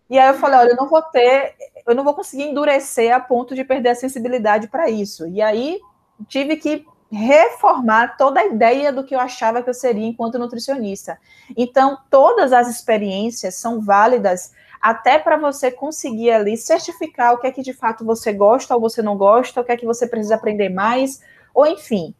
[0.10, 3.20] e aí eu falei, olha, eu não vou ter, eu não vou conseguir endurecer a
[3.20, 5.28] ponto de perder a sensibilidade para isso.
[5.28, 5.80] E aí
[6.28, 11.20] tive que reformar toda a ideia do que eu achava que eu seria enquanto nutricionista.
[11.58, 17.52] Então, todas as experiências são válidas até para você conseguir ali certificar o que é
[17.52, 20.36] que de fato você gosta ou você não gosta, o que é que você precisa
[20.36, 21.22] aprender mais,
[21.54, 22.16] ou enfim.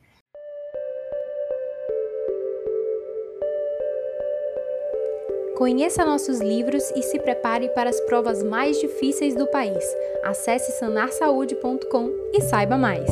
[5.60, 9.84] Conheça nossos livros e se prepare para as provas mais difíceis do país.
[10.24, 13.10] Acesse sanarsaude.com e saiba mais.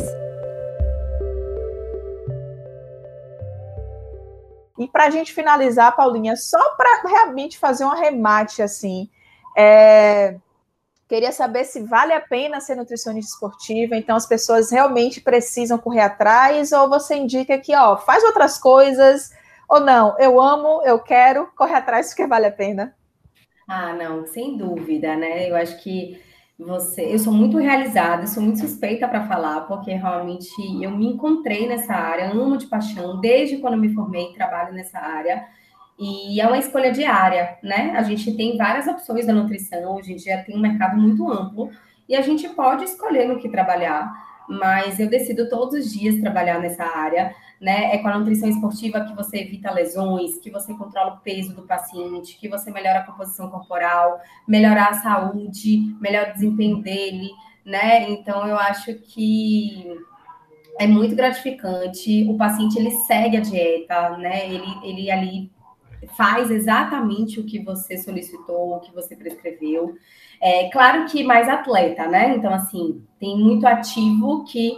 [4.79, 9.09] E para a gente finalizar, Paulinha, só para realmente fazer um arremate assim,
[9.53, 10.37] é...
[11.05, 13.97] queria saber se vale a pena ser nutricionista esportiva.
[13.97, 19.35] Então, as pessoas realmente precisam correr atrás, ou você indica que, ó, faz outras coisas
[19.67, 20.17] ou não?
[20.19, 22.95] Eu amo, eu quero, correr atrás porque vale a pena.
[23.67, 25.49] Ah, não, sem dúvida, né?
[25.49, 26.21] Eu acho que
[26.57, 30.49] você, eu sou muito realizada, sou muito suspeita para falar, porque realmente
[30.81, 35.45] eu me encontrei nessa área, amo de paixão, desde quando me formei, trabalho nessa área.
[35.99, 37.93] E é uma escolha diária, né?
[37.95, 41.69] A gente tem várias opções da nutrição, a gente já tem um mercado muito amplo
[42.07, 44.11] e a gente pode escolher no que trabalhar,
[44.47, 47.95] mas eu decido todos os dias trabalhar nessa área né?
[47.95, 51.63] É com a nutrição esportiva que você evita lesões, que você controla o peso do
[51.63, 57.29] paciente, que você melhora a composição corporal, melhorar a saúde, melhora o desempenho dele,
[57.65, 58.09] né?
[58.09, 59.85] Então eu acho que
[60.79, 62.25] é muito gratificante.
[62.29, 64.47] O paciente ele segue a dieta, né?
[64.47, 65.51] Ele, ele ali
[66.15, 69.95] faz exatamente o que você solicitou, o que você prescreveu.
[70.39, 72.35] É claro que mais atleta, né?
[72.35, 74.77] Então, assim, tem muito ativo que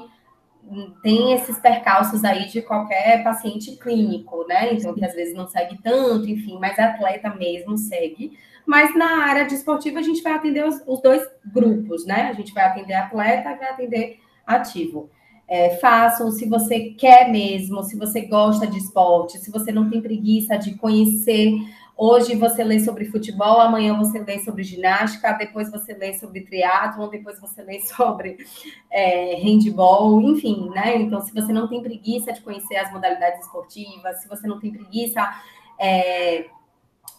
[1.02, 4.74] tem esses percalços aí de qualquer paciente clínico, né?
[4.74, 8.38] Então, que às vezes não segue tanto, enfim, mas atleta mesmo segue.
[8.66, 12.30] Mas na área de esportiva, a gente vai atender os, os dois grupos, né?
[12.30, 15.10] A gente vai atender atleta e vai atender ativo.
[15.48, 20.00] É, façam se você quer mesmo, se você gosta de esporte, se você não tem
[20.00, 21.54] preguiça de conhecer
[22.02, 27.10] Hoje você lê sobre futebol, amanhã você lê sobre ginástica, depois você lê sobre triatlon,
[27.10, 28.38] depois você lê sobre
[28.90, 30.96] é, handball, enfim, né?
[30.96, 34.72] Então, se você não tem preguiça de conhecer as modalidades esportivas, se você não tem
[34.72, 35.30] preguiça
[35.78, 36.46] é,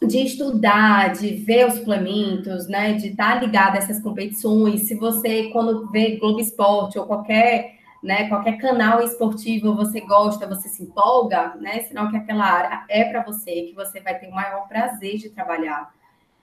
[0.01, 2.95] de estudar, de ver os suplementos, né?
[2.95, 8.29] De estar ligado a essas competições, se você, quando vê Globo Esporte ou qualquer né,
[8.29, 13.23] qualquer canal esportivo você gosta, você se empolga, né, sinal que aquela área é para
[13.23, 15.93] você, que você vai ter o maior prazer de trabalhar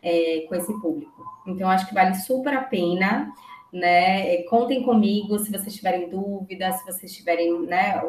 [0.01, 1.25] é, com esse público.
[1.47, 3.31] Então, acho que vale super a pena,
[3.73, 8.01] né, contem comigo se vocês tiverem dúvidas, se vocês tiverem, né,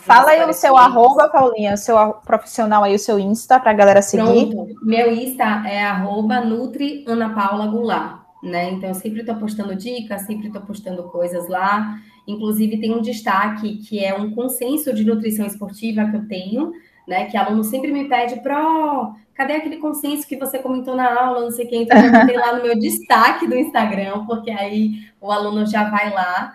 [0.00, 3.74] Fala aí o seu arroba, Paulinha, o seu profissional aí, o seu Insta, para a
[3.74, 4.50] galera seguir.
[4.50, 4.74] Pronto.
[4.82, 10.22] Meu Insta é arroba Nutri Ana Paula Goulart, né, então eu sempre estou postando dicas,
[10.22, 15.46] sempre estou postando coisas lá, Inclusive, tem um destaque que é um consenso de nutrição
[15.46, 16.72] esportiva que eu tenho,
[17.06, 17.26] né?
[17.26, 21.50] Que aluno sempre me pede, pro, cadê aquele consenso que você comentou na aula, não
[21.50, 21.76] sei quê?
[21.76, 26.54] Então, eu lá no meu destaque do Instagram, porque aí o aluno já vai lá,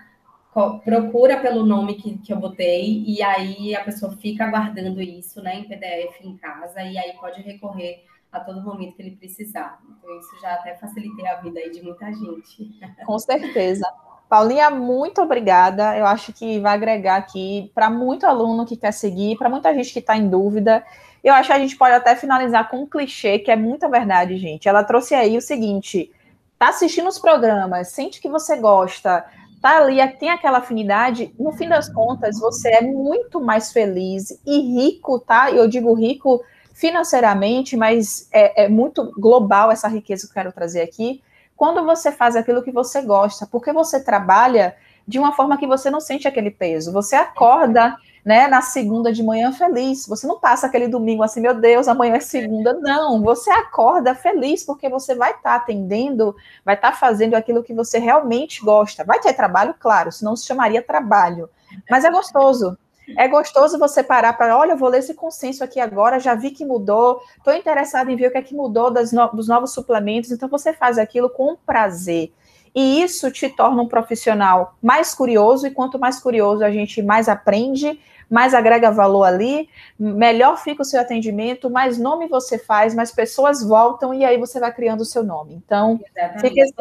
[0.83, 5.59] procura pelo nome que, que eu botei, e aí a pessoa fica aguardando isso, né,
[5.59, 9.79] em PDF em casa, e aí pode recorrer a todo momento que ele precisar.
[9.89, 12.71] Então, isso já até facilitei a vida aí de muita gente.
[13.05, 13.85] Com certeza.
[14.31, 15.97] Paulinha, muito obrigada.
[15.97, 19.91] Eu acho que vai agregar aqui para muito aluno que quer seguir, para muita gente
[19.91, 20.85] que está em dúvida.
[21.21, 24.37] Eu acho que a gente pode até finalizar com um clichê, que é muita verdade,
[24.37, 24.69] gente.
[24.69, 26.09] Ela trouxe aí o seguinte:
[26.57, 29.25] tá assistindo os programas, sente que você gosta,
[29.61, 34.61] tá ali, tem aquela afinidade, no fim das contas, você é muito mais feliz e
[34.61, 35.51] rico, tá?
[35.51, 36.41] Eu digo rico
[36.73, 41.21] financeiramente, mas é, é muito global essa riqueza que eu quero trazer aqui.
[41.61, 44.75] Quando você faz aquilo que você gosta, porque você trabalha
[45.07, 46.91] de uma forma que você não sente aquele peso.
[46.91, 47.95] Você acorda
[48.25, 50.07] né, na segunda de manhã feliz.
[50.07, 52.73] Você não passa aquele domingo assim, meu Deus, amanhã é segunda.
[52.73, 56.35] Não, você acorda feliz porque você vai estar tá atendendo,
[56.65, 59.03] vai estar tá fazendo aquilo que você realmente gosta.
[59.03, 61.47] Vai ter trabalho, claro, senão se chamaria trabalho.
[61.87, 62.75] Mas é gostoso.
[63.17, 66.51] É gostoso você parar para, olha, eu vou ler esse consenso aqui agora, já vi
[66.51, 70.31] que mudou, estou interessado em ver o que é que mudou no, dos novos suplementos,
[70.31, 72.31] então você faz aquilo com prazer.
[72.73, 77.27] E isso te torna um profissional mais curioso, e quanto mais curioso a gente mais
[77.27, 77.99] aprende,
[78.29, 79.67] mais agrega valor ali,
[79.99, 84.57] melhor fica o seu atendimento, mais nome você faz, mais pessoas voltam e aí você
[84.57, 85.55] vai criando o seu nome.
[85.55, 85.99] Então,
[86.39, 86.73] fica esse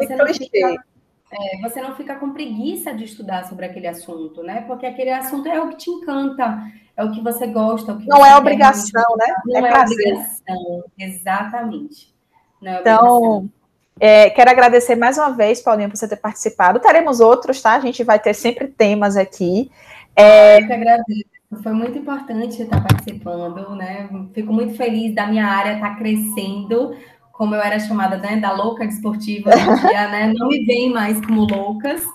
[1.31, 4.61] é, você não fica com preguiça de estudar sobre aquele assunto, né?
[4.67, 6.61] Porque aquele assunto é o que te encanta,
[6.95, 7.95] é o que você gosta.
[7.95, 9.33] Que não você é obrigação, né?
[9.45, 12.13] Não é, é obrigação, exatamente.
[12.63, 13.49] É então.
[13.99, 16.79] É, quero agradecer mais uma vez, Paulinha, por você ter participado.
[16.79, 17.73] Teremos outros, tá?
[17.75, 19.71] A gente vai ter sempre temas aqui.
[20.15, 20.59] É...
[20.59, 21.31] Eu que agradeço.
[21.61, 24.09] Foi muito importante estar participando, né?
[24.33, 26.95] Fico muito feliz da minha área estar crescendo,
[27.41, 30.31] como eu era chamada, né, da louca desportiva dia, né?
[30.37, 32.05] Não me veem mais como loucas.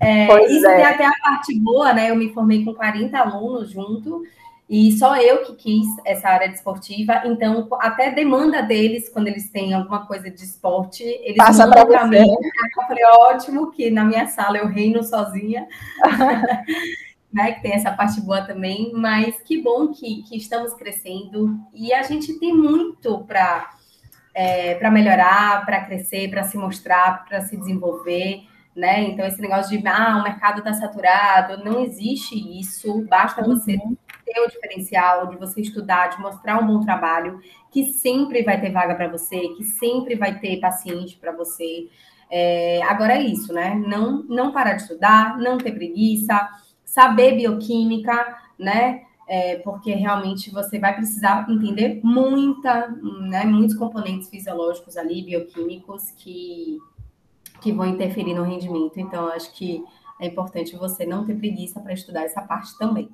[0.00, 0.76] É, isso é.
[0.76, 2.10] tem até a parte boa, né?
[2.10, 4.22] Eu me formei com 40 alunos junto,
[4.70, 9.74] e só eu que quis essa área desportiva, então até demanda deles, quando eles têm
[9.74, 12.16] alguma coisa de esporte, eles Passa mandam para mim.
[12.16, 15.68] Eu falei, ótimo, que na minha sala eu reino sozinha.
[17.30, 21.92] né, que tem essa parte boa também, mas que bom que, que estamos crescendo e
[21.92, 23.78] a gente tem muito para
[24.34, 28.42] é, para melhorar, para crescer, para se mostrar, para se desenvolver,
[28.74, 29.02] né?
[29.02, 33.48] Então, esse negócio de ah, o mercado está saturado, não existe isso, basta uhum.
[33.48, 33.76] você
[34.24, 38.70] ter o diferencial, de você estudar, de mostrar um bom trabalho, que sempre vai ter
[38.70, 41.88] vaga para você, que sempre vai ter paciente para você.
[42.30, 43.74] É, agora é isso, né?
[43.74, 46.48] Não, não parar de estudar, não ter preguiça
[46.90, 49.02] saber bioquímica, né?
[49.32, 52.88] É, porque realmente você vai precisar entender muita,
[53.28, 56.78] né, muitos componentes fisiológicos ali, bioquímicos, que,
[57.60, 58.98] que vão interferir no rendimento.
[58.98, 59.84] Então, acho que
[60.20, 63.08] é importante você não ter preguiça para estudar essa parte também.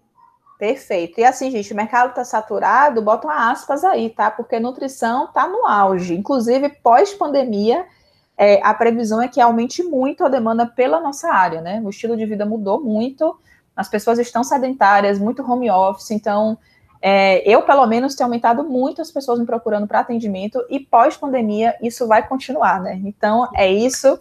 [0.59, 1.21] Perfeito.
[1.21, 4.31] E assim, gente, o mercado está saturado, botam aspas aí, tá?
[4.31, 6.15] Porque nutrição está no auge.
[6.15, 7.87] Inclusive, pós-pandemia,
[8.39, 11.83] é, a previsão é que aumente muito a demanda pela nossa área, né?
[11.85, 13.39] O estilo de vida mudou muito
[13.77, 16.59] as pessoas estão sedentárias, muito home office, então
[17.01, 21.77] é, eu, pelo menos, tenho aumentado muito as pessoas me procurando para atendimento e pós-pandemia
[21.83, 23.01] isso vai continuar, né?
[23.05, 24.19] Então é isso.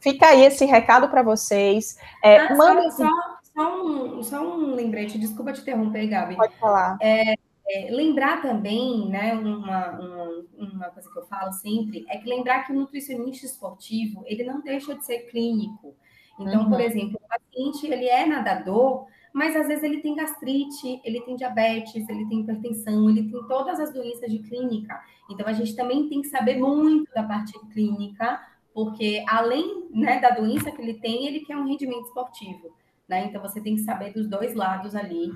[0.00, 1.98] Fica aí esse recado para vocês.
[2.22, 2.90] É, ah, manda...
[2.90, 3.08] só,
[3.42, 6.36] só, um, só um lembrete, desculpa te interromper, Gabi.
[6.36, 6.98] Pode falar.
[7.00, 7.34] É,
[7.68, 12.64] é, lembrar também, né, uma, uma, uma, coisa que eu falo sempre, é que lembrar
[12.64, 15.96] que o nutricionista esportivo, ele não deixa de ser clínico.
[16.38, 16.70] Então, uhum.
[16.70, 21.36] por exemplo, o paciente ele é nadador, mas às vezes ele tem gastrite, ele tem
[21.36, 24.98] diabetes, ele tem hipertensão, ele tem todas as doenças de clínica.
[25.30, 28.40] Então, a gente também tem que saber muito da parte clínica,
[28.72, 32.74] porque além né, da doença que ele tem, ele quer um rendimento esportivo.
[33.08, 33.26] Né?
[33.26, 35.32] Então, você tem que saber dos dois lados ali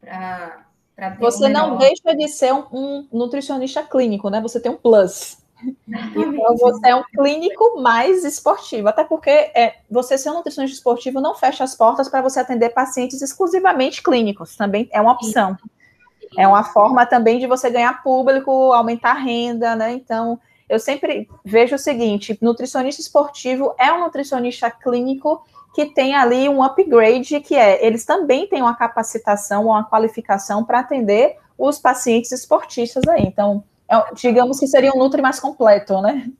[0.00, 0.66] para.
[1.20, 4.40] Você um não deixa de ser um, um nutricionista clínico, né?
[4.40, 5.41] Você tem um plus.
[5.88, 11.20] Então, você é um clínico mais esportivo, até porque é, você ser um nutricionista esportivo
[11.20, 15.56] não fecha as portas para você atender pacientes exclusivamente clínicos, também é uma opção.
[16.36, 19.92] É uma forma também de você ganhar público, aumentar a renda, né?
[19.92, 25.44] Então, eu sempre vejo o seguinte: nutricionista esportivo é um nutricionista clínico
[25.74, 30.80] que tem ali um upgrade, que é eles também têm uma capacitação, uma qualificação para
[30.80, 33.22] atender os pacientes esportistas aí.
[33.22, 33.62] Então,
[33.92, 36.32] é, digamos que seria um Nutri mais completo, né?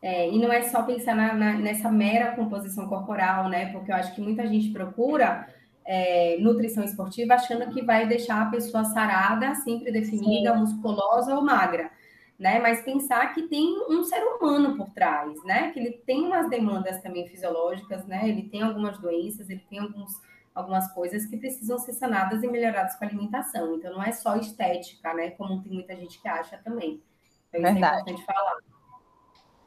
[0.00, 3.72] É, e não é só pensar na, na, nessa mera composição corporal, né?
[3.72, 5.46] Porque eu acho que muita gente procura
[5.84, 10.60] é, nutrição esportiva achando que vai deixar a pessoa sarada, sempre definida, Sim.
[10.60, 11.90] musculosa ou magra,
[12.38, 12.58] né?
[12.58, 15.70] Mas pensar que tem um ser humano por trás, né?
[15.72, 18.28] Que ele tem umas demandas também fisiológicas, né?
[18.28, 20.12] Ele tem algumas doenças, ele tem alguns
[20.56, 23.74] algumas coisas que precisam ser sanadas e melhoradas com a alimentação.
[23.74, 25.30] Então, não é só estética, né?
[25.32, 27.02] Como tem muita gente que acha também.
[27.50, 27.94] Então, é Verdade.
[27.94, 28.56] é importante falar.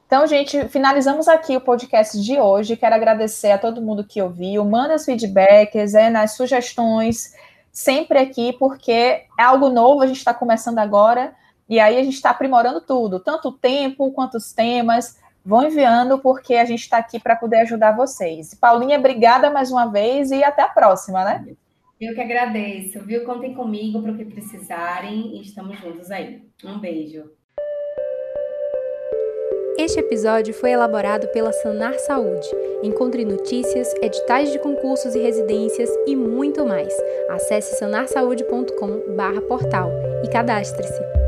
[0.08, 2.76] Então, gente, finalizamos aqui o podcast de hoje.
[2.76, 4.66] Quero agradecer a todo mundo que ouviu.
[4.66, 7.36] Manda os feedbacks, é, nas sugestões,
[7.72, 11.36] sempre aqui, porque é algo novo, a gente está começando agora,
[11.70, 16.20] e aí a gente está aprimorando tudo, tanto o tempo quanto os temas Vão enviando,
[16.20, 18.54] porque a gente está aqui para poder ajudar vocês.
[18.54, 21.46] Paulinha, obrigada mais uma vez e até a próxima, né?
[22.00, 23.26] Eu que agradeço, viu?
[23.26, 26.42] Contem comigo para o que precisarem e estamos juntos aí.
[26.64, 27.30] Um beijo.
[29.78, 32.50] Este episódio foi elaborado pela Sanar Saúde.
[32.84, 36.94] Encontre notícias, editais de concursos e residências e muito mais.
[37.30, 39.90] Acesse sanarsaude.com/portal
[40.24, 41.19] e cadastre-se.